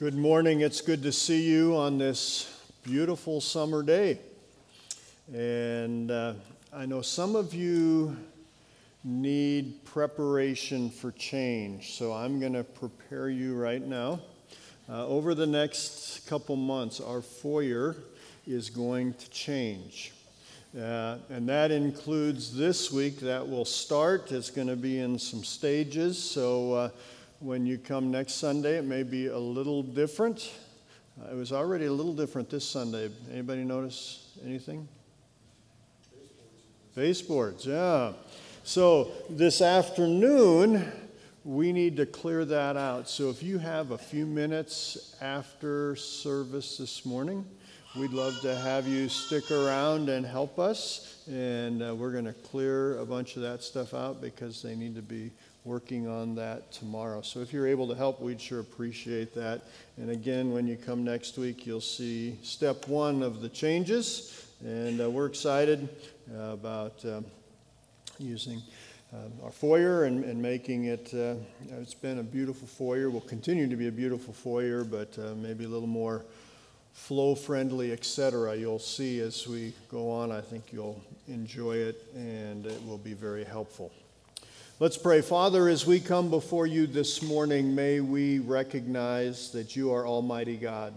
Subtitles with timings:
[0.00, 0.62] Good morning.
[0.62, 4.18] It's good to see you on this beautiful summer day.
[5.30, 6.32] And uh,
[6.72, 8.16] I know some of you
[9.04, 14.20] need preparation for change, so I'm going to prepare you right now.
[14.88, 17.94] Uh, over the next couple months, our foyer
[18.46, 20.14] is going to change.
[20.74, 24.32] Uh, and that includes this week that will start.
[24.32, 26.16] It's going to be in some stages.
[26.16, 26.88] So uh,
[27.40, 30.52] when you come next Sunday, it may be a little different.
[31.18, 33.10] Uh, it was already a little different this Sunday.
[33.32, 34.86] Anybody notice anything?
[36.94, 38.12] Baseboards, yeah.
[38.62, 40.92] So this afternoon,
[41.42, 43.08] we need to clear that out.
[43.08, 47.46] So if you have a few minutes after service this morning,
[47.96, 51.24] we'd love to have you stick around and help us.
[51.26, 54.94] And uh, we're going to clear a bunch of that stuff out because they need
[54.96, 55.30] to be
[55.64, 57.20] working on that tomorrow.
[57.20, 59.62] So if you're able to help, we'd sure appreciate that.
[59.98, 64.46] And again, when you come next week, you'll see step one of the changes.
[64.64, 65.88] And uh, we're excited
[66.34, 67.20] uh, about uh,
[68.18, 68.62] using
[69.12, 71.34] uh, our foyer and, and making it, uh,
[71.80, 75.64] it's been a beautiful foyer, will continue to be a beautiful foyer, but uh, maybe
[75.64, 76.24] a little more
[76.92, 78.56] flow friendly, etc.
[78.56, 80.30] You'll see as we go on.
[80.30, 83.92] I think you'll enjoy it and it will be very helpful.
[84.80, 85.20] Let's pray.
[85.20, 90.56] Father, as we come before you this morning, may we recognize that you are Almighty
[90.56, 90.94] God.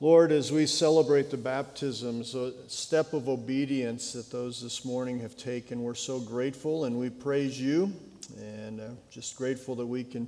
[0.00, 5.36] Lord, as we celebrate the baptisms, a step of obedience that those this morning have
[5.36, 7.92] taken, we're so grateful and we praise you
[8.38, 10.26] and uh, just grateful that we can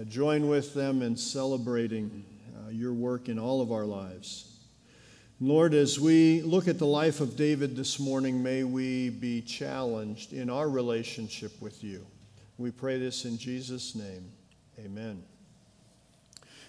[0.00, 2.24] uh, join with them in celebrating
[2.56, 4.55] uh, your work in all of our lives.
[5.38, 10.32] Lord, as we look at the life of David this morning, may we be challenged
[10.32, 12.06] in our relationship with you.
[12.56, 14.32] We pray this in Jesus' name.
[14.78, 15.22] Amen.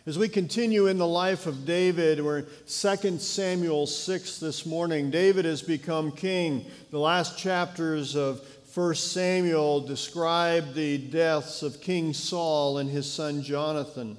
[0.06, 5.12] As we continue in the life of David, we're in 2 Samuel 6 this morning.
[5.12, 6.66] David has become king.
[6.92, 8.42] The last chapters of
[8.76, 14.18] 1 Samuel describe the deaths of King Saul and his son Jonathan.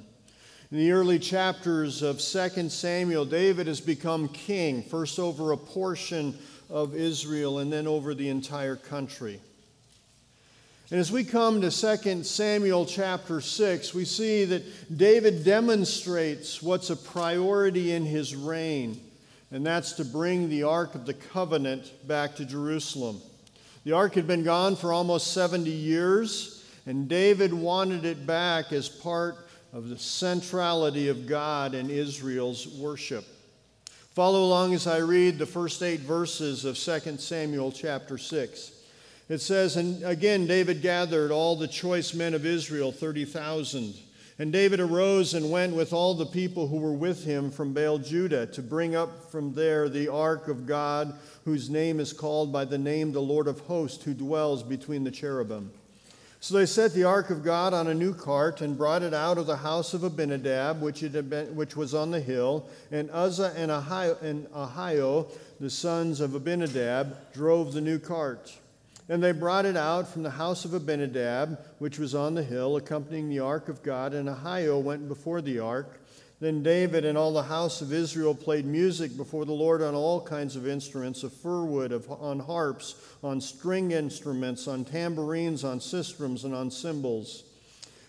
[0.70, 6.38] In the early chapters of 2 Samuel, David has become king, first over a portion
[6.68, 9.40] of Israel and then over the entire country.
[10.90, 16.90] And as we come to 2 Samuel chapter 6, we see that David demonstrates what's
[16.90, 19.00] a priority in his reign,
[19.50, 23.22] and that's to bring the Ark of the Covenant back to Jerusalem.
[23.84, 28.90] The Ark had been gone for almost 70 years, and David wanted it back as
[28.90, 33.24] part of the centrality of God and Israel's worship.
[34.14, 38.72] Follow along as I read the first eight verses of 2 Samuel chapter 6.
[39.28, 43.94] It says, And again David gathered all the choice men of Israel, 30,000.
[44.40, 47.98] And David arose and went with all the people who were with him from Baal
[47.98, 51.14] Judah to bring up from there the ark of God,
[51.44, 55.10] whose name is called by the name the Lord of hosts, who dwells between the
[55.10, 55.72] cherubim.
[56.40, 59.38] So they set the ark of God on a new cart and brought it out
[59.38, 62.68] of the house of Abinadab, which, been, which was on the hill.
[62.92, 65.28] And Uzzah and Ahio, and Ahio,
[65.58, 68.56] the sons of Abinadab, drove the new cart.
[69.08, 72.76] And they brought it out from the house of Abinadab, which was on the hill,
[72.76, 74.14] accompanying the ark of God.
[74.14, 76.00] And Ahio went before the ark.
[76.40, 80.20] Then David and all the house of Israel played music before the Lord on all
[80.20, 82.94] kinds of instruments of fir wood, of, on harps,
[83.24, 87.42] on string instruments, on tambourines, on sistrums, and on cymbals.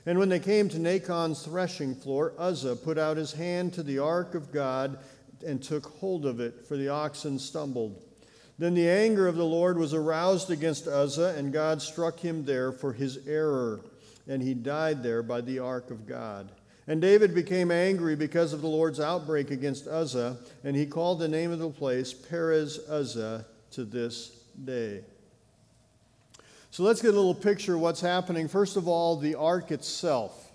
[0.06, 3.98] And when they came to Nachon's threshing floor, Uzzah put out his hand to the
[3.98, 5.00] ark of God
[5.46, 8.00] and took hold of it, for the oxen stumbled.
[8.60, 12.72] Then the anger of the Lord was aroused against Uzzah, and God struck him there
[12.72, 13.82] for his error,
[14.28, 16.52] and he died there by the ark of God.
[16.90, 21.28] And David became angry because of the Lord's outbreak against Uzzah, and he called the
[21.28, 24.30] name of the place Perez Uzzah to this
[24.66, 25.02] day.
[26.72, 28.48] So let's get a little picture of what's happening.
[28.48, 30.52] First of all, the ark itself.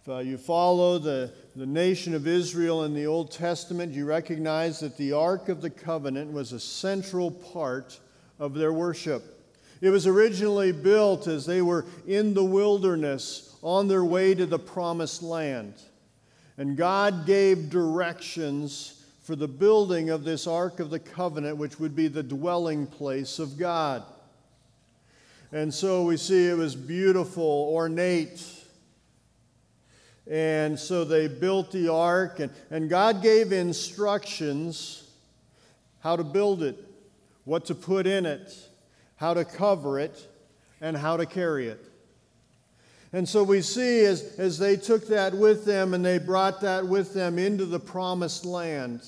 [0.00, 4.80] If uh, you follow the, the nation of Israel in the Old Testament, you recognize
[4.80, 8.00] that the Ark of the Covenant was a central part
[8.38, 9.22] of their worship.
[9.82, 14.58] It was originally built as they were in the wilderness on their way to the
[14.58, 15.74] promised land.
[16.58, 21.94] And God gave directions for the building of this Ark of the Covenant, which would
[21.94, 24.02] be the dwelling place of God.
[25.52, 28.42] And so we see it was beautiful, ornate.
[30.30, 35.10] And so they built the ark, and, and God gave instructions
[36.00, 36.76] how to build it,
[37.44, 38.56] what to put in it,
[39.16, 40.26] how to cover it,
[40.80, 41.91] and how to carry it.
[43.12, 46.86] And so we see as, as they took that with them and they brought that
[46.86, 49.06] with them into the promised land.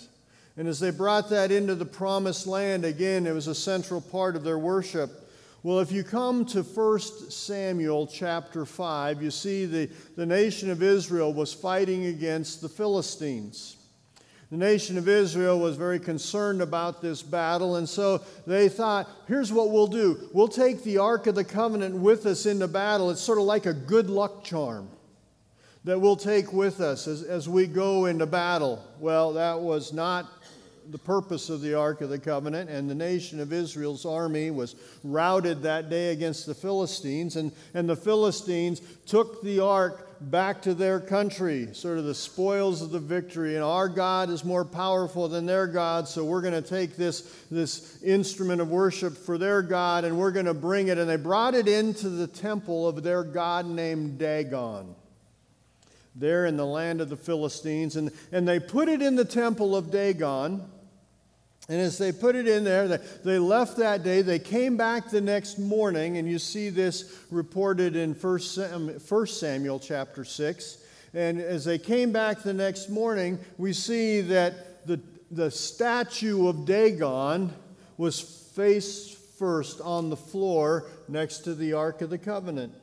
[0.56, 4.37] And as they brought that into the promised land, again, it was a central part
[4.37, 5.11] of their worship.
[5.62, 10.83] Well, if you come to 1 Samuel chapter 5, you see the, the nation of
[10.83, 13.77] Israel was fighting against the Philistines.
[14.50, 19.52] The nation of Israel was very concerned about this battle, and so they thought, here's
[19.52, 20.29] what we'll do.
[20.32, 23.11] We'll take the Ark of the Covenant with us into battle.
[23.11, 24.88] It's sort of like a good luck charm
[25.85, 28.85] that we'll take with us as, as we go into battle.
[29.00, 30.26] Well, that was not
[30.91, 34.76] the purpose of the Ark of the Covenant, and the nation of Israel's army was
[35.02, 40.75] routed that day against the Philistines, and, and the Philistines took the Ark back to
[40.75, 43.55] their country, sort of the spoils of the victory.
[43.55, 47.22] And our God is more powerful than their God, so we're going to take this,
[47.50, 50.99] this instrument of worship for their God and we're going to bring it.
[50.99, 54.94] And they brought it into the temple of their God named Dagon
[56.14, 57.96] there in the land of the Philistines.
[57.96, 60.62] And, and they put it in the temple of Dagon.
[61.69, 64.20] And as they put it in there, they, they left that day.
[64.20, 70.25] They came back the next morning, and you see this reported in 1 Samuel chapter
[70.25, 70.78] 6.
[71.14, 75.00] And as they came back the next morning, we see that the,
[75.31, 77.52] the statue of Dagon
[77.96, 82.75] was face first on the floor next to the Ark of the Covenant.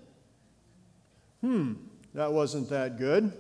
[1.42, 1.74] Hmm,
[2.14, 3.32] that wasn't that good.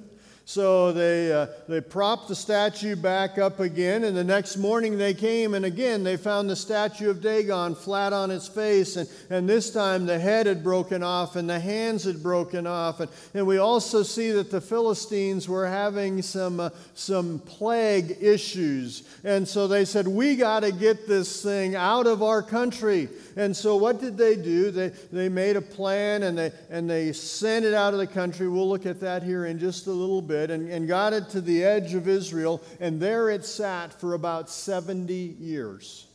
[0.51, 5.13] So they, uh, they propped the statue back up again, and the next morning they
[5.13, 9.47] came, and again they found the statue of Dagon flat on its face, and, and
[9.47, 12.99] this time the head had broken off and the hands had broken off.
[12.99, 19.03] And, and we also see that the Philistines were having some, uh, some plague issues,
[19.23, 23.07] and so they said, We got to get this thing out of our country.
[23.35, 24.71] And so what did they do?
[24.71, 28.47] They, they made a plan and they, and they sent it out of the country.
[28.47, 30.51] We'll look at that here in just a little bit.
[30.51, 32.61] And, and got it to the edge of Israel.
[32.79, 36.07] And there it sat for about 70 years.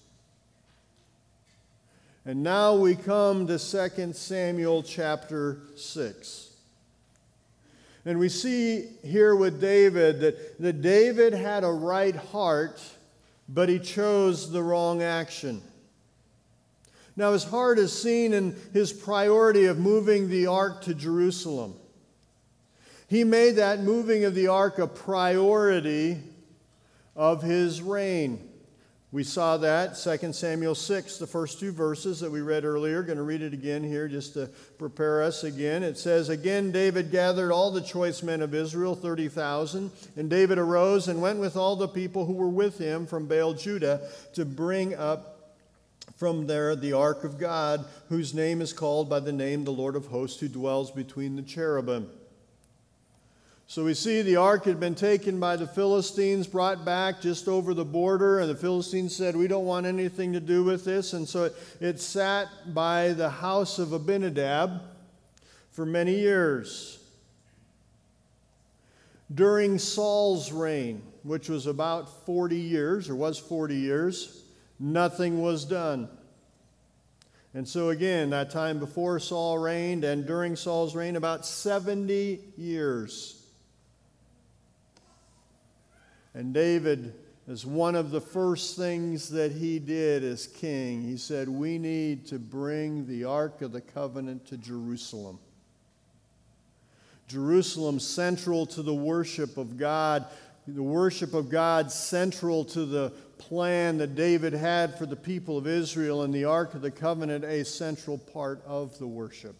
[2.25, 6.51] And now we come to 2 Samuel chapter 6.
[8.05, 12.81] And we see here with David that, that David had a right heart,
[13.49, 15.63] but he chose the wrong action.
[17.17, 21.75] Now, his heart is seen in his priority of moving the ark to Jerusalem.
[23.09, 26.19] He made that moving of the ark a priority
[27.15, 28.47] of his reign.
[29.13, 33.03] We saw that 2 Samuel 6, the first two verses that we read earlier.
[33.03, 35.83] Going to read it again here just to prepare us again.
[35.85, 39.91] It says, Again, David gathered all the choice men of Israel, 30,000.
[40.17, 43.55] And David arose and went with all the people who were with him from Baal
[43.55, 44.03] Judah
[44.35, 45.36] to bring up
[46.17, 49.95] from there the ark of God, whose name is called by the name the Lord
[49.95, 52.11] of hosts, who dwells between the cherubim.
[53.69, 57.75] So we see the ark had been taken by the Philistines, brought back just over
[57.75, 61.13] the border, and the Philistines said, We don't want anything to do with this.
[61.13, 64.83] And so it, it sat by the house of Abinadab
[65.73, 67.01] for many years.
[69.35, 74.45] During Saul's reign, which was about 40 years, or was 40 years,
[74.79, 76.09] nothing was done.
[77.55, 83.43] And so, again, that time before Saul reigned and during Saul's reign, about 70 years.
[86.35, 87.15] And David,
[87.49, 92.27] as one of the first things that he did as king, he said, We need
[92.27, 95.39] to bring the Ark of the Covenant to Jerusalem.
[97.29, 100.27] Jerusalem central to the worship of God,
[100.69, 105.67] the worship of God central to the plan that David had for the people of
[105.67, 109.57] Israel and the Ark of the Covenant a central part of the worship.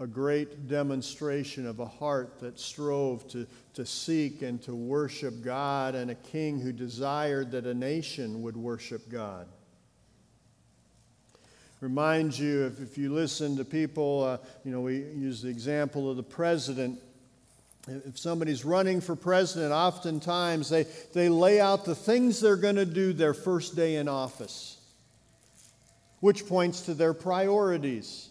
[0.00, 5.96] A great demonstration of a heart that strove to, to seek and to worship God,
[5.96, 9.48] and a king who desired that a nation would worship God.
[11.80, 16.10] Reminds you, if, if you listen to people, uh, you know, we use the example
[16.10, 17.00] of the president
[17.88, 22.84] if somebody's running for president, oftentimes they, they lay out the things they're going to
[22.84, 24.78] do their first day in office,
[26.20, 28.28] which points to their priorities.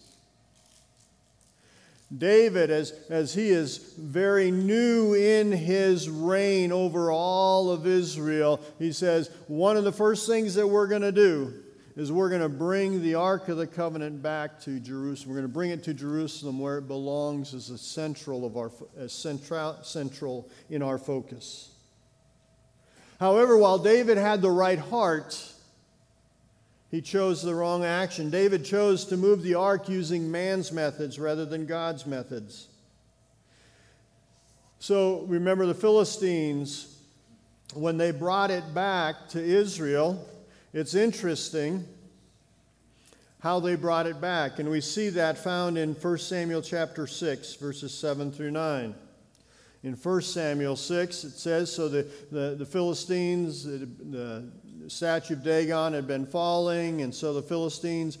[2.16, 8.92] David, as, as he is very new in his reign over all of Israel, he
[8.92, 11.52] says, One of the first things that we're going to do
[11.98, 15.30] is we're going to bring the Ark of the Covenant back to Jerusalem.
[15.30, 18.70] We're going to bring it to Jerusalem where it belongs as a central of our
[18.96, 21.72] as central, central in our focus.
[23.18, 25.44] However, while David had the right heart,
[26.88, 28.30] He chose the wrong action.
[28.30, 32.68] David chose to move the ark using man's methods rather than God's methods.
[34.78, 36.96] So remember the Philistines,
[37.74, 40.24] when they brought it back to Israel,
[40.72, 41.84] it's interesting
[43.40, 44.58] how they brought it back.
[44.58, 48.94] And we see that found in 1 Samuel chapter 6, verses 7 through 9.
[49.84, 54.44] In 1 Samuel 6, it says So the, the, the Philistines, the, the
[54.88, 58.18] statue of Dagon had been falling, and so the Philistines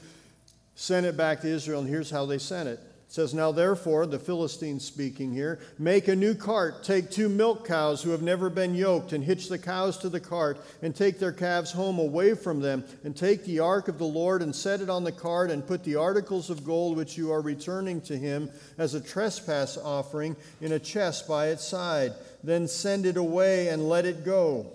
[0.76, 2.80] sent it back to Israel, and here's how they sent it.
[3.08, 7.66] It says, Now therefore, the Philistines speaking here, make a new cart, take two milk
[7.66, 11.18] cows who have never been yoked, and hitch the cows to the cart, and take
[11.18, 14.82] their calves home away from them, and take the ark of the Lord, and set
[14.82, 18.18] it on the cart, and put the articles of gold which you are returning to
[18.18, 22.12] him as a trespass offering in a chest by its side.
[22.44, 24.66] Then send it away and let it go.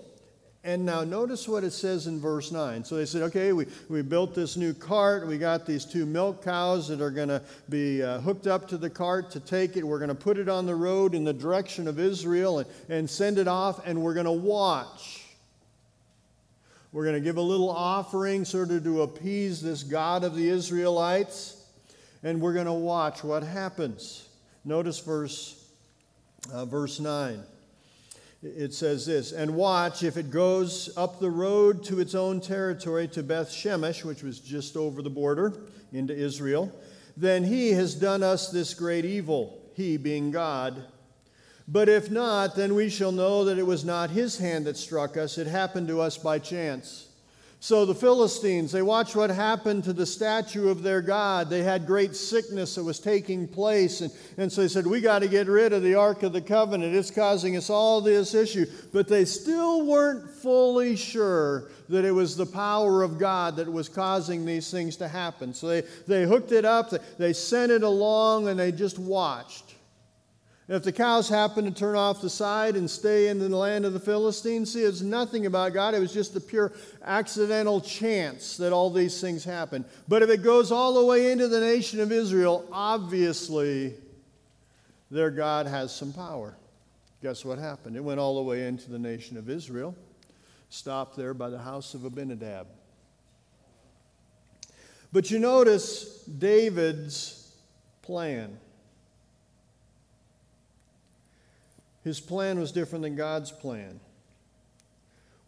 [0.66, 2.84] And now notice what it says in verse 9.
[2.84, 5.26] So they said, okay, we, we built this new cart.
[5.26, 8.78] We got these two milk cows that are going to be uh, hooked up to
[8.78, 9.84] the cart to take it.
[9.86, 13.10] We're going to put it on the road in the direction of Israel and, and
[13.10, 15.26] send it off, and we're going to watch.
[16.92, 20.48] We're going to give a little offering sort of to appease this God of the
[20.48, 21.62] Israelites,
[22.22, 24.30] and we're going to watch what happens.
[24.64, 25.62] Notice verse,
[26.50, 27.42] uh, verse 9
[28.44, 33.08] it says this and watch if it goes up the road to its own territory
[33.08, 35.54] to beth shemesh which was just over the border
[35.92, 36.70] into israel
[37.16, 40.84] then he has done us this great evil he being god.
[41.66, 45.16] But if not then we shall know that it was not his hand that struck
[45.16, 45.38] us.
[45.38, 47.08] It happened to us by chance
[47.64, 51.48] so the Philistines, they watched what happened to the statue of their God.
[51.48, 54.02] They had great sickness that was taking place.
[54.02, 56.42] And, and so they said, We got to get rid of the Ark of the
[56.42, 56.94] Covenant.
[56.94, 58.66] It's causing us all this issue.
[58.92, 63.88] But they still weren't fully sure that it was the power of God that was
[63.88, 65.54] causing these things to happen.
[65.54, 69.74] So they, they hooked it up, they, they sent it along, and they just watched.
[70.66, 73.92] If the cows happened to turn off the side and stay in the land of
[73.92, 75.92] the Philistines, see, it's nothing about God.
[75.94, 76.72] It was just a pure
[77.04, 79.84] accidental chance that all these things happen.
[80.08, 83.92] But if it goes all the way into the nation of Israel, obviously
[85.10, 86.56] their God has some power.
[87.20, 87.94] Guess what happened?
[87.96, 89.94] It went all the way into the nation of Israel,
[90.70, 92.68] stopped there by the house of Abinadab.
[95.12, 97.54] But you notice David's
[98.00, 98.58] plan.
[102.04, 103.98] His plan was different than God's plan.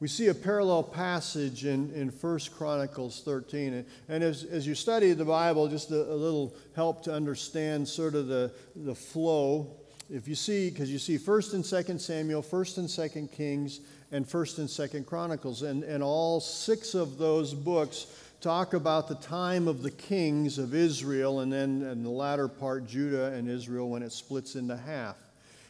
[0.01, 3.75] We see a parallel passage in, in 1 Chronicles 13.
[3.75, 7.87] And, and as, as you study the Bible, just a, a little help to understand
[7.87, 9.77] sort of the, the flow.
[10.11, 13.81] If you see, because you see 1st and 2nd Samuel, 1st and 2nd Kings,
[14.13, 15.63] and 1st and 2nd Chronicles.
[15.63, 18.07] And, and all six of those books
[18.41, 22.87] talk about the time of the kings of Israel, and then in the latter part,
[22.87, 25.17] Judah and Israel, when it splits into half.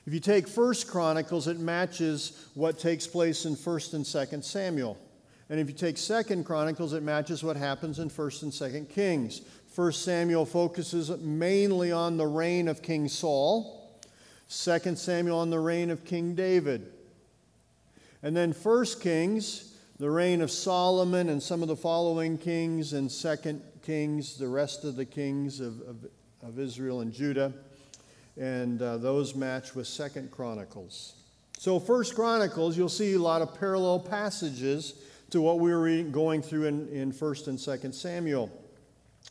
[0.07, 4.97] If you take First Chronicles, it matches what takes place in First and Second Samuel.
[5.51, 9.41] And if you take Second Chronicles, it matches what happens in First and Second Kings.
[9.67, 14.01] First Samuel focuses mainly on the reign of King Saul.
[14.47, 16.93] Second Samuel on the reign of King David.
[18.23, 23.11] And then First Kings, the reign of Solomon and some of the following kings, and
[23.11, 26.07] Second Kings, the rest of the kings of, of,
[26.43, 27.53] of Israel and Judah
[28.37, 31.15] and uh, those match with Second Chronicles.
[31.59, 34.95] So, First Chronicles, you'll see a lot of parallel passages
[35.31, 38.51] to what we were going through in, in First and Second Samuel.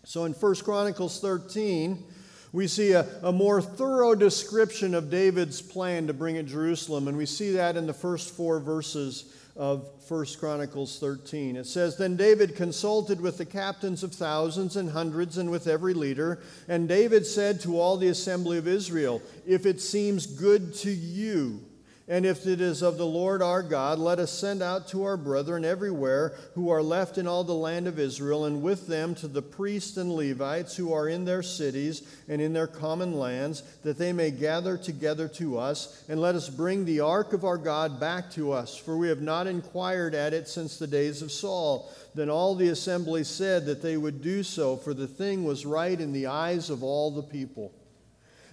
[0.04, 2.04] So, in First Chronicles 13,
[2.52, 7.18] we see a, a more thorough description of David's plan to bring it Jerusalem, and
[7.18, 11.56] we see that in the first four verses of 1 Chronicles 13.
[11.56, 15.94] It says, Then David consulted with the captains of thousands and hundreds and with every
[15.94, 16.42] leader.
[16.68, 21.62] And David said to all the assembly of Israel, If it seems good to you,
[22.08, 25.18] and if it is of the Lord our God, let us send out to our
[25.18, 29.28] brethren everywhere who are left in all the land of Israel, and with them to
[29.28, 33.98] the priests and Levites who are in their cities and in their common lands, that
[33.98, 38.00] they may gather together to us, and let us bring the ark of our God
[38.00, 41.92] back to us, for we have not inquired at it since the days of Saul.
[42.14, 46.00] Then all the assembly said that they would do so, for the thing was right
[46.00, 47.74] in the eyes of all the people.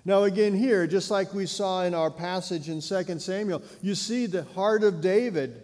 [0.05, 4.27] Now, again, here, just like we saw in our passage in 2 Samuel, you see
[4.27, 5.63] the heart of David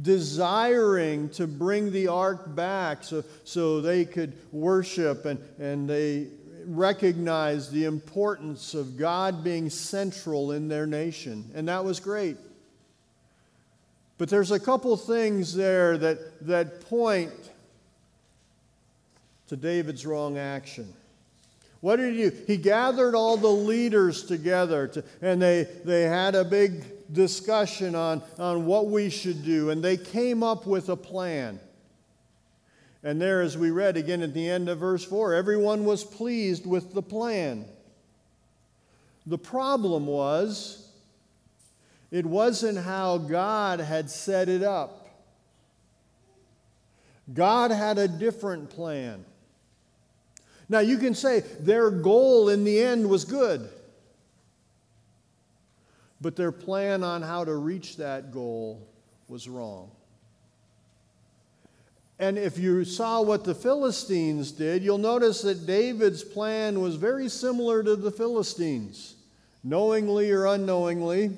[0.00, 6.28] desiring to bring the ark back so, so they could worship and, and they
[6.64, 11.50] recognize the importance of God being central in their nation.
[11.54, 12.38] And that was great.
[14.16, 17.32] But there's a couple things there that, that point
[19.48, 20.94] to David's wrong action.
[21.82, 22.36] What did he do?
[22.46, 28.22] He gathered all the leaders together to, and they, they had a big discussion on,
[28.38, 31.58] on what we should do, and they came up with a plan.
[33.02, 36.66] And there, as we read again at the end of verse 4, everyone was pleased
[36.66, 37.64] with the plan.
[39.26, 40.88] The problem was,
[42.12, 45.08] it wasn't how God had set it up.
[47.34, 49.24] God had a different plan.
[50.72, 53.68] Now, you can say their goal in the end was good,
[56.18, 58.88] but their plan on how to reach that goal
[59.28, 59.90] was wrong.
[62.18, 67.28] And if you saw what the Philistines did, you'll notice that David's plan was very
[67.28, 69.16] similar to the Philistines,
[69.62, 71.32] knowingly or unknowingly.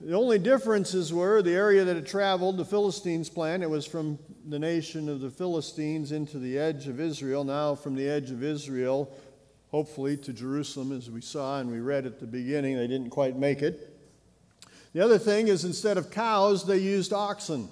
[0.00, 4.18] The only differences were the area that it traveled, the Philistines' plan, it was from
[4.46, 7.44] the nation of the Philistines into the edge of Israel.
[7.44, 9.10] Now, from the edge of Israel,
[9.70, 13.36] hopefully to Jerusalem, as we saw and we read at the beginning, they didn't quite
[13.36, 13.98] make it.
[14.92, 17.68] The other thing is instead of cows, they used oxen.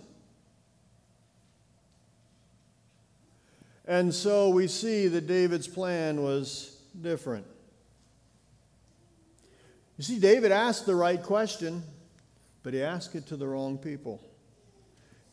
[3.86, 7.46] And so we see that David's plan was different.
[9.98, 11.82] You see, David asked the right question
[12.64, 14.20] but he asked it to the wrong people.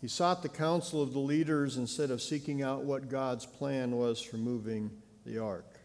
[0.02, 4.22] He sought the counsel of the leaders instead of seeking out what God's plan was
[4.22, 4.92] for moving
[5.26, 5.80] the ark.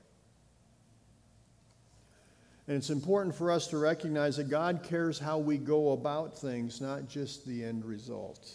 [2.66, 6.80] And it's important for us to recognize that God cares how we go about things,
[6.80, 8.50] not just the end result.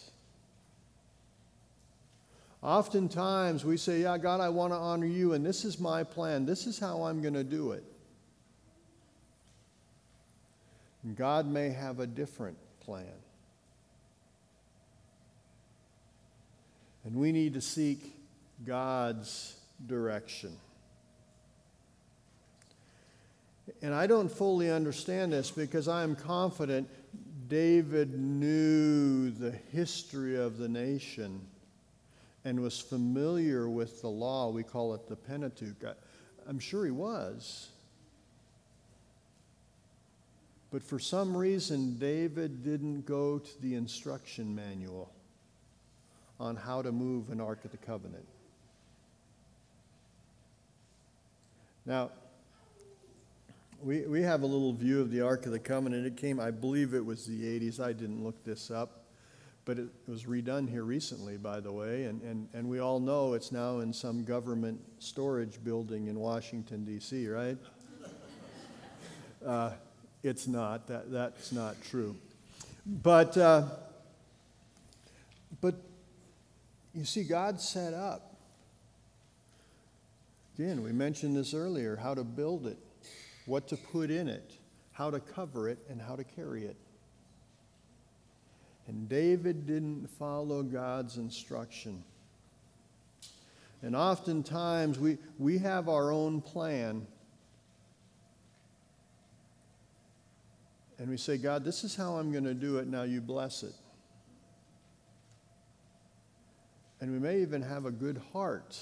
[2.62, 6.44] Oftentimes we say, Yeah, God, I want to honor you, and this is my plan.
[6.44, 7.84] This is how I'm going to do it.
[11.04, 13.06] And God may have a different plan.
[17.04, 18.14] And we need to seek
[18.64, 20.56] God's direction.
[23.80, 26.88] And I don't fully understand this because I am confident
[27.48, 31.40] David knew the history of the nation
[32.44, 34.48] and was familiar with the law.
[34.50, 35.84] We call it the Pentateuch.
[35.84, 37.68] I, am sure he was.
[40.72, 45.12] But for some reason, David didn't go to the instruction manual
[46.40, 48.26] on how to move an Ark of the Covenant.
[51.84, 52.10] Now,
[53.82, 56.06] we, we have a little view of the Ark of the Covenant.
[56.06, 57.78] It came, I believe it was the 80s.
[57.78, 59.04] I didn't look this up,
[59.66, 62.04] but it was redone here recently, by the way.
[62.04, 66.86] And, and, and we all know it's now in some government storage building in Washington,
[66.86, 67.58] D.C., right?
[69.44, 69.72] Uh,
[70.22, 70.86] it's not.
[70.88, 72.16] That, that's not true.
[72.86, 73.64] But, uh,
[75.60, 75.74] but
[76.94, 78.36] you see, God set up.
[80.58, 82.78] Again, we mentioned this earlier how to build it,
[83.46, 84.52] what to put in it,
[84.92, 86.76] how to cover it, and how to carry it.
[88.86, 92.02] And David didn't follow God's instruction.
[93.80, 97.06] And oftentimes we, we have our own plan
[101.02, 102.86] and we say, God, this is how I'm going to do it.
[102.86, 103.74] Now you bless it.
[107.00, 108.78] And we may even have a good heart.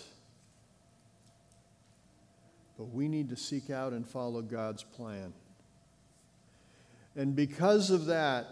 [2.76, 5.32] But we need to seek out and follow God's plan.
[7.16, 8.48] And because of that,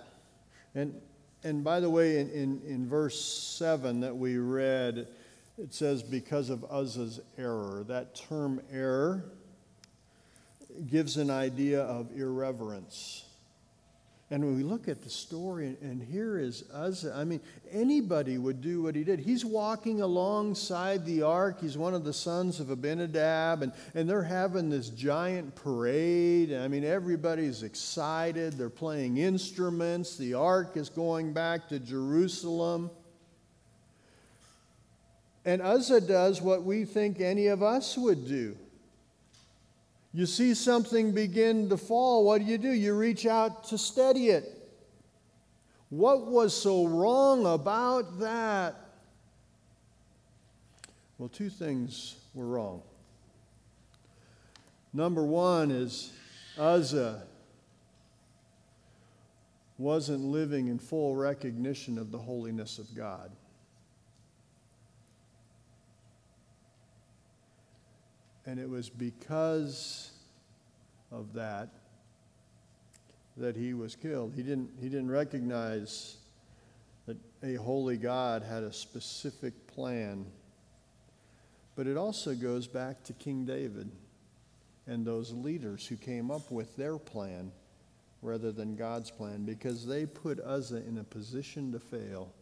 [0.75, 0.99] and,
[1.45, 5.09] and by the way, in, in, in verse 7 that we read,
[5.59, 7.85] it says, because of Uzzah's error.
[7.87, 9.27] That term error
[10.87, 13.27] gives an idea of irreverence.
[14.31, 18.61] And when we look at the story, and here is Uzzah, I mean, anybody would
[18.61, 19.21] do what he did.
[19.21, 21.63] He's walking alongside the ark.
[21.63, 26.53] He's one of the sons of Abinadab, and, and they're having this giant parade.
[26.53, 28.53] I mean, everybody's excited.
[28.53, 30.19] They're playing instruments.
[30.19, 32.91] The ark is going back to Jerusalem.
[35.47, 38.59] And Uzzah does what we think any of us would do.
[40.13, 42.73] You see something begin to fall, what do you do?
[42.73, 44.55] You reach out to steady it.
[45.91, 48.75] What was so wrong about that?
[51.19, 52.83] Well, two things were wrong.
[54.93, 56.13] Number one is
[56.59, 57.23] Uzzah
[59.79, 63.31] wasn't living in full recognition of the holiness of God.
[68.49, 70.11] And it was because
[71.13, 71.69] of that
[73.37, 74.33] that he was killed.
[74.35, 76.17] He didn't, he didn't recognize
[77.05, 80.25] that a holy God had a specific plan.
[81.77, 83.91] But it also goes back to King David
[84.87, 87.53] and those leaders who came up with their plan
[88.23, 92.33] rather than God's plan because they put Uzzah in a position to fail.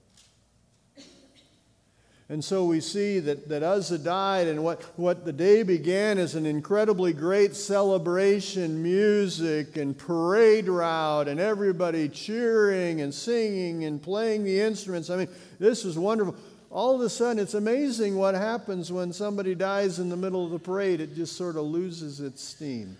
[2.29, 6.35] And so we see that, that Uzzah died, and what, what the day began is
[6.35, 14.43] an incredibly great celebration, music and parade route, and everybody cheering and singing and playing
[14.43, 15.09] the instruments.
[15.09, 15.29] I mean,
[15.61, 16.35] this is wonderful.
[16.69, 20.51] All of a sudden, it's amazing what happens when somebody dies in the middle of
[20.51, 21.01] the parade.
[21.01, 22.97] It just sort of loses its steam.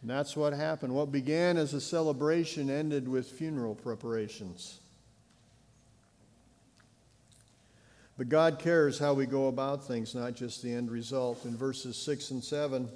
[0.00, 0.94] And that's what happened.
[0.94, 4.79] What began as a celebration ended with funeral preparations.
[8.20, 11.46] But God cares how we go about things, not just the end result.
[11.46, 12.86] In verses 6 and 7,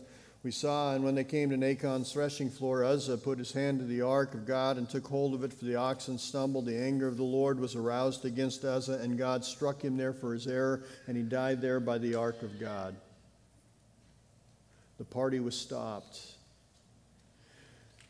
[0.42, 3.87] we saw, and when they came to Nachon's threshing floor, Uzzah put his hand to
[3.87, 6.66] the ark of God and took hold of it, for the oxen stumbled.
[6.66, 10.34] The anger of the Lord was aroused against Uzzah, and God struck him there for
[10.34, 12.94] his error, and he died there by the ark of God.
[14.98, 16.20] The party was stopped.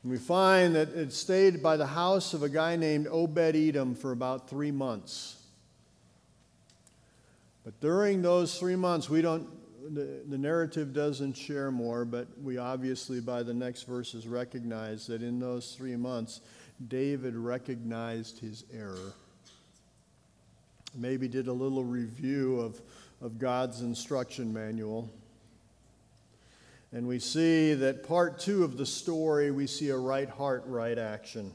[0.02, 3.94] And we find that it stayed by the house of a guy named Obed Edom
[3.94, 5.36] for about three months.
[7.64, 9.48] But during those three months, we don't,
[9.94, 15.22] the, the narrative doesn't share more, but we obviously, by the next verses, recognize that
[15.22, 16.42] in those three months,
[16.88, 19.14] David recognized his error.
[20.94, 22.80] Maybe did a little review of,
[23.22, 25.10] of God's instruction manual.
[26.92, 30.98] And we see that part two of the story, we see a right heart, right
[30.98, 31.52] action.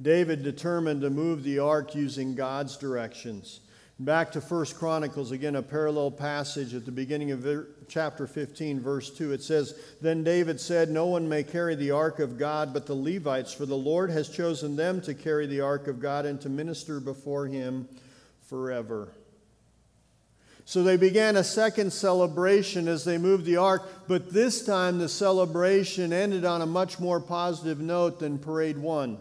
[0.00, 3.60] David determined to move the ark using God's directions.
[3.98, 7.46] Back to First Chronicles, again, a parallel passage at the beginning of
[7.88, 9.32] chapter 15, verse 2.
[9.32, 12.94] It says, Then David said, No one may carry the ark of God but the
[12.94, 16.50] Levites, for the Lord has chosen them to carry the ark of God and to
[16.50, 17.88] minister before him
[18.48, 19.12] forever.
[20.66, 25.08] So they began a second celebration as they moved the ark, but this time the
[25.08, 29.18] celebration ended on a much more positive note than parade one.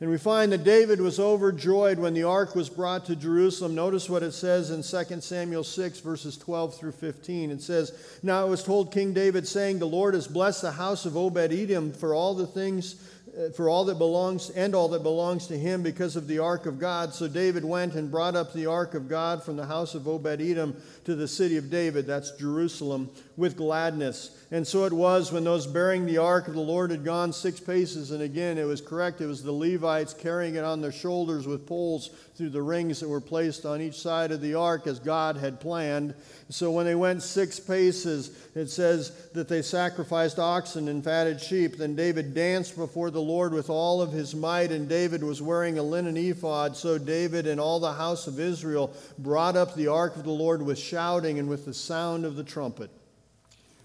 [0.00, 3.74] And we find that David was overjoyed when the ark was brought to Jerusalem.
[3.74, 7.50] Notice what it says in 2 Samuel 6, verses 12 through 15.
[7.50, 11.04] It says, Now it was told King David, saying, The Lord has blessed the house
[11.04, 12.96] of Obed Edom for all the things
[13.38, 16.66] uh, for all that belongs and all that belongs to him because of the ark
[16.66, 17.14] of God.
[17.14, 20.40] So David went and brought up the ark of God from the house of Obed
[20.40, 24.36] Edom to the city of David, that's Jerusalem, with gladness.
[24.52, 27.60] And so it was when those bearing the ark of the Lord had gone six
[27.60, 31.46] paces, and again it was correct, it was the Levites carrying it on their shoulders
[31.46, 34.98] with poles through the rings that were placed on each side of the ark as
[34.98, 36.14] God had planned.
[36.48, 41.76] So when they went six paces, it says that they sacrificed oxen and fatted sheep.
[41.76, 45.78] Then David danced before the Lord with all of his might, and David was wearing
[45.78, 46.76] a linen ephod.
[46.76, 50.62] So David and all the house of Israel brought up the ark of the Lord
[50.62, 52.90] with shouting and with the sound of the trumpet.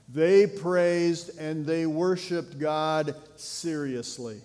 [0.10, 4.42] They praised and they worshiped God seriously.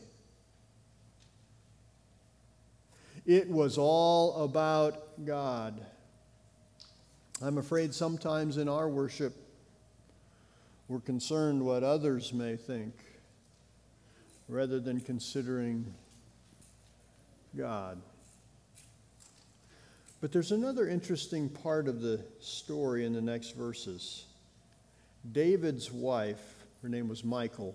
[3.26, 5.84] It was all about God.
[7.42, 9.34] I'm afraid sometimes in our worship,
[10.86, 12.94] we're concerned what others may think
[14.46, 15.92] rather than considering
[17.56, 18.00] God.
[20.20, 24.26] But there's another interesting part of the story in the next verses.
[25.32, 27.74] David's wife, her name was Michal,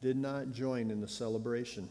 [0.00, 1.88] did not join in the celebration.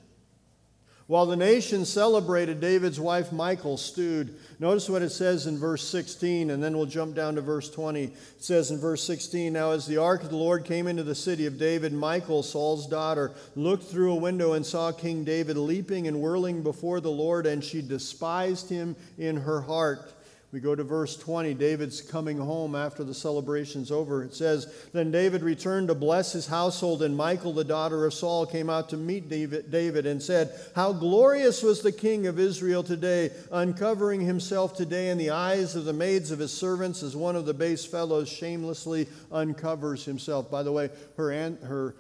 [1.08, 4.38] While the nation celebrated, David's wife Michal stewed.
[4.60, 8.04] Notice what it says in verse 16, and then we'll jump down to verse 20.
[8.04, 11.16] It says in verse 16 Now, as the ark of the Lord came into the
[11.16, 16.10] city of David, Michal, Saul's daughter, looked through a window and saw King David leaping
[16.10, 20.14] and whirling before the Lord, and she despised him in her heart.
[20.54, 21.54] We go to verse 20.
[21.56, 24.24] David's coming home after the celebration's over.
[24.24, 28.46] It says, Then David returned to bless his household, and Michal, the daughter of Saul,
[28.46, 32.82] came out to meet David, David and said, How glorious was the king of Israel
[32.82, 37.36] today, uncovering himself today in the eyes of the maids of his servants, as one
[37.36, 40.50] of the base fellows shamelessly uncovers himself.
[40.50, 41.98] By the way, her, aunt, her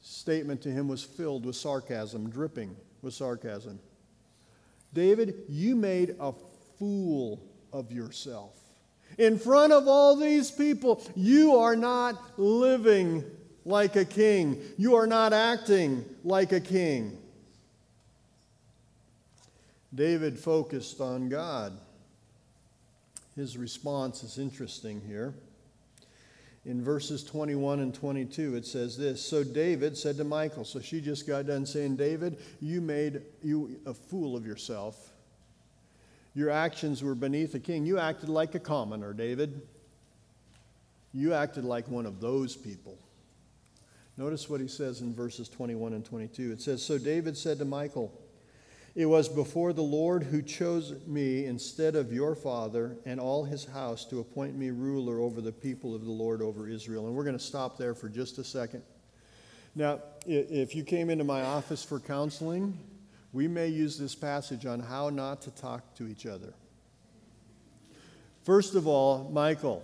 [0.00, 3.78] statement to him was filled with sarcasm, dripping with sarcasm.
[4.94, 6.32] David, you made a
[6.78, 8.56] fool of yourself.
[9.18, 13.24] In front of all these people, you are not living
[13.64, 14.60] like a king.
[14.78, 17.18] You are not acting like a king.
[19.94, 21.78] David focused on God.
[23.36, 25.34] His response is interesting here.
[26.64, 31.00] In verses 21 and 22, it says this So David said to Michal, so she
[31.00, 35.11] just got done saying, David, you made you a fool of yourself
[36.34, 37.84] Your actions were beneath a king.
[37.84, 39.62] You acted like a commoner, David.
[41.12, 42.98] You acted like one of those people.
[44.16, 46.52] Notice what he says in verses 21 and 22.
[46.52, 48.12] It says So David said to Michal,
[48.94, 53.64] It was before the Lord who chose me instead of your father and all his
[53.64, 57.06] house to appoint me ruler over the people of the Lord over Israel.
[57.06, 58.82] And we're going to stop there for just a second.
[59.74, 62.78] Now, if you came into my office for counseling,
[63.32, 66.52] we may use this passage on how not to talk to each other.
[68.42, 69.82] First of all, Michal.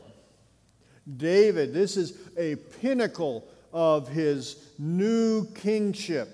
[1.17, 6.29] David, this is a pinnacle of his new kingship.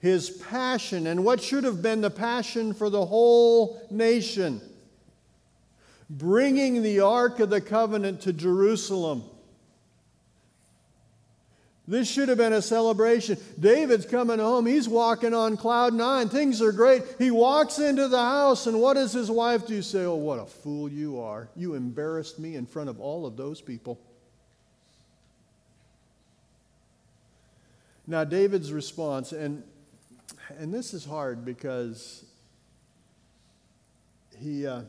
[0.00, 4.60] His passion, and what should have been the passion for the whole nation,
[6.08, 9.22] bringing the Ark of the Covenant to Jerusalem.
[11.86, 13.38] This should have been a celebration.
[13.58, 14.66] David's coming home.
[14.66, 16.28] He's walking on cloud nine.
[16.28, 17.02] Things are great.
[17.18, 19.82] He walks into the house, and what does his wife do?
[19.82, 21.48] Say, Oh, what a fool you are.
[21.56, 24.00] You embarrassed me in front of all of those people.
[28.06, 29.64] Now, David's response, and,
[30.58, 32.24] and this is hard because
[34.38, 34.82] he, uh,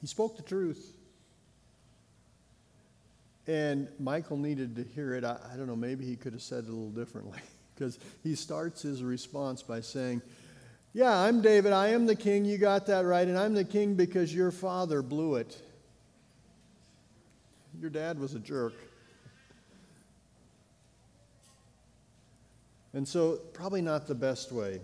[0.00, 0.92] he spoke the truth.
[3.46, 5.24] And Michal needed to hear it.
[5.24, 7.40] I, I don't know, maybe he could have said it a little differently
[7.74, 10.22] because he starts his response by saying,
[10.92, 11.72] Yeah, I'm David.
[11.72, 12.44] I am the king.
[12.44, 13.26] You got that right.
[13.26, 15.60] And I'm the king because your father blew it.
[17.80, 18.74] Your dad was a jerk.
[22.94, 24.78] And so, probably not the best way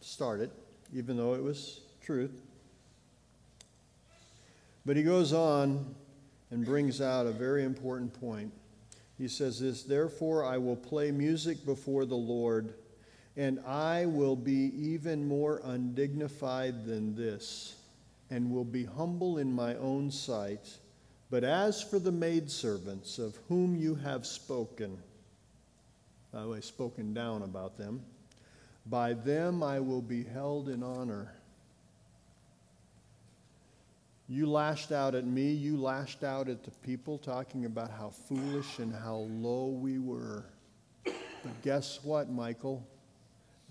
[0.00, 0.52] to start it,
[0.94, 2.42] even though it was truth.
[4.84, 5.94] But he goes on
[6.50, 8.52] and brings out a very important point.
[9.18, 12.74] He says this Therefore, I will play music before the Lord,
[13.36, 17.76] and I will be even more undignified than this,
[18.30, 20.78] and will be humble in my own sight.
[21.30, 24.98] But as for the maidservants of whom you have spoken,
[26.32, 28.02] by the way, spoken down about them,
[28.86, 31.32] by them I will be held in honor.
[34.28, 38.78] You lashed out at me, you lashed out at the people, talking about how foolish
[38.78, 40.44] and how low we were.
[41.04, 42.86] But guess what, Michal?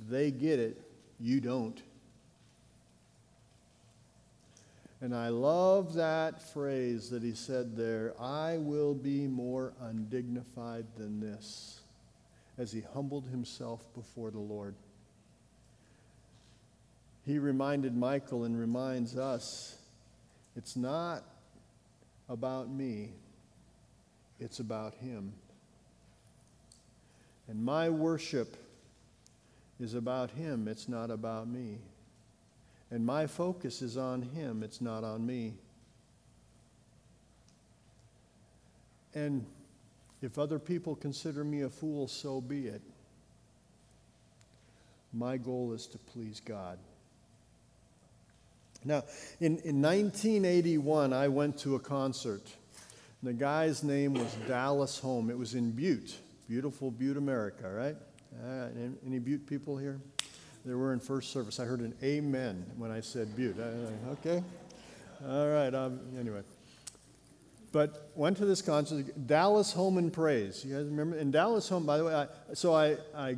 [0.10, 0.82] They get it,
[1.20, 1.80] you don't.
[5.00, 11.20] And I love that phrase that he said there I will be more undignified than
[11.20, 11.82] this,
[12.58, 14.74] as he humbled himself before the Lord.
[17.28, 19.77] He reminded Michal and reminds us
[20.58, 21.24] it's not
[22.28, 23.12] about me,
[24.40, 25.32] it's about Him.
[27.48, 28.58] And my worship
[29.80, 31.78] is about Him, it's not about me.
[32.90, 35.54] And my focus is on Him, it's not on me.
[39.14, 39.46] And
[40.22, 42.82] if other people consider me a fool, so be it.
[45.14, 46.80] My goal is to please God.
[48.84, 49.04] Now,
[49.40, 52.44] in, in 1981, I went to a concert.
[53.24, 55.30] The guy's name was Dallas Holm.
[55.30, 56.16] It was in Butte,
[56.48, 57.96] beautiful Butte, America, right?
[58.46, 58.68] Uh,
[59.06, 60.00] any Butte people here?
[60.66, 61.60] They were in first service.
[61.60, 63.56] I heard an amen when I said Butte.
[63.60, 64.44] I, okay.
[65.28, 65.74] All right.
[65.74, 66.42] Um, anyway.
[67.72, 70.64] But went to this concert, Dallas Holm and Praise.
[70.64, 71.18] You guys remember?
[71.18, 73.38] And Dallas Holm, by the way, I, so I, I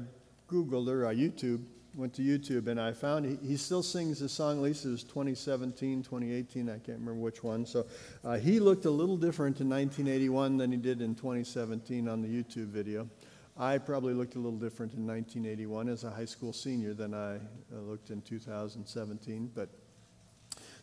[0.50, 1.64] Googled or I YouTube
[2.00, 4.90] went to YouTube and I found he, he still sings the song, at least it
[4.90, 7.66] was 2017, 2018, I can't remember which one.
[7.66, 7.86] So
[8.24, 12.28] uh, he looked a little different in 1981 than he did in 2017 on the
[12.28, 13.10] YouTube video.
[13.58, 17.36] I probably looked a little different in 1981 as a high school senior than I
[17.36, 19.52] uh, looked in 2017.
[19.54, 19.68] But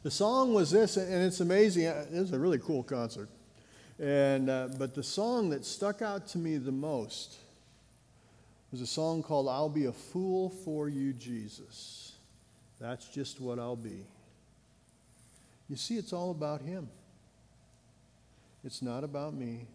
[0.03, 1.87] the song was this, and it's amazing.
[1.87, 3.31] Uh, it was a really cool concert.
[3.99, 7.39] And, uh, but the song that stuck out to me the most
[8.71, 12.13] there's a song called I'll Be a Fool for You, Jesus.
[12.81, 14.05] That's just what I'll be.
[15.69, 16.89] You see, it's all about Him,
[18.65, 19.67] it's not about me.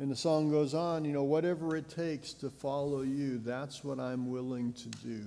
[0.00, 4.00] And the song goes on, you know, whatever it takes to follow you, that's what
[4.00, 5.22] I'm willing to do.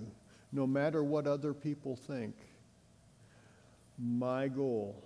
[0.52, 2.36] No matter what other people think,
[3.98, 5.02] my goal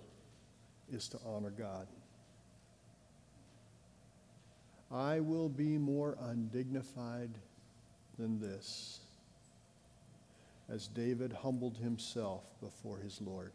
[0.92, 1.86] is to honor God.
[4.92, 7.30] I will be more undignified
[8.18, 9.00] than this,
[10.68, 13.52] as David humbled himself before his Lord.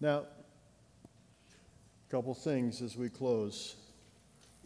[0.00, 0.24] Now,
[2.08, 3.76] a couple things as we close.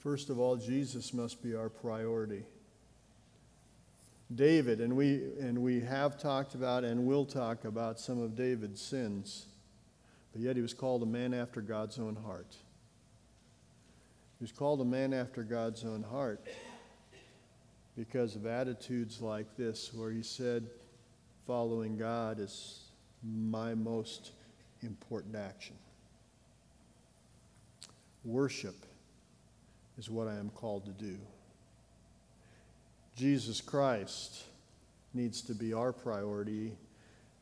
[0.01, 2.43] First of all, Jesus must be our priority.
[4.35, 8.81] David, and we, and we have talked about and will talk about some of David's
[8.81, 9.47] sins,
[10.33, 12.57] but yet he was called a man after God's own heart.
[14.43, 16.45] Was called a man after God's own heart
[17.97, 20.69] because of attitudes like this, where he said,
[21.47, 22.81] Following God is
[23.23, 24.33] my most
[24.83, 25.77] important action.
[28.25, 28.75] Worship
[29.97, 31.17] is what I am called to do.
[33.15, 34.43] Jesus Christ
[35.15, 36.73] needs to be our priority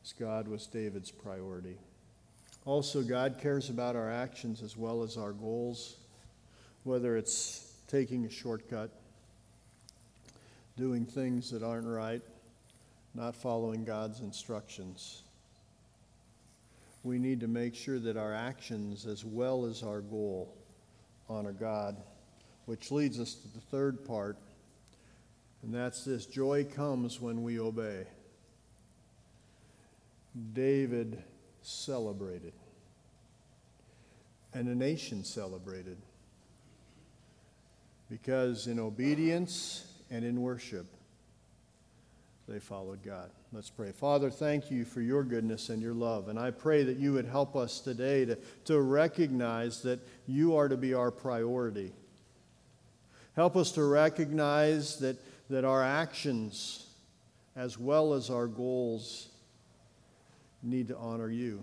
[0.05, 1.77] as God was David's priority.
[2.63, 5.95] Also, God cares about our actions as well as our goals,
[6.83, 8.89] whether it's taking a shortcut,
[10.77, 12.21] doing things that aren't right,
[13.13, 15.23] not following God's instructions.
[17.03, 20.55] We need to make sure that our actions, as well as our goal,
[21.29, 21.97] honor God,
[22.65, 24.37] which leads us to the third part
[25.63, 28.05] and that's this joy comes when we obey.
[30.53, 31.21] David
[31.61, 32.53] celebrated,
[34.53, 35.97] and a nation celebrated.
[38.11, 40.85] Because in obedience and in worship,
[42.47, 43.31] they followed God.
[43.51, 43.91] Let's pray.
[43.91, 46.27] Father, thank you for your goodness and your love.
[46.27, 50.67] And I pray that you would help us today to, to recognize that you are
[50.67, 51.91] to be our priority.
[53.35, 55.17] Help us to recognize that
[55.51, 56.87] that our actions,
[57.57, 59.27] as well as our goals,
[60.63, 61.61] need to honor you.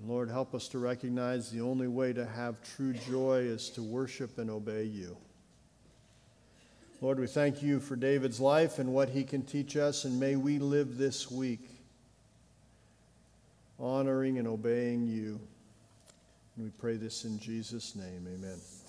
[0.00, 3.82] And Lord, help us to recognize the only way to have true joy is to
[3.82, 5.16] worship and obey you.
[7.02, 10.36] Lord, we thank you for David's life and what he can teach us, and may
[10.36, 11.68] we live this week
[13.78, 15.40] honoring and obeying you.
[16.56, 18.26] And we pray this in Jesus' name.
[18.26, 18.79] Amen.